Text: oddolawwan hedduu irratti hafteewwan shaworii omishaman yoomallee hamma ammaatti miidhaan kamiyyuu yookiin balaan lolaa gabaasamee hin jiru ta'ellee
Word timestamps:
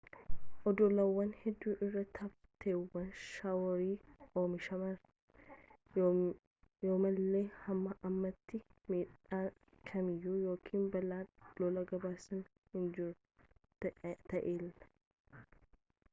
oddolawwan 0.69 1.31
hedduu 1.41 1.73
irratti 1.87 2.21
hafteewwan 2.25 3.09
shaworii 3.25 3.97
omishaman 4.43 4.95
yoomallee 6.85 7.43
hamma 7.65 7.93
ammaatti 8.09 8.61
miidhaan 8.93 9.53
kamiyyuu 9.91 10.39
yookiin 10.45 10.87
balaan 10.97 11.29
lolaa 11.59 11.83
gabaasamee 11.91 12.79
hin 12.79 12.89
jiru 12.97 13.93
ta'ellee 14.33 14.73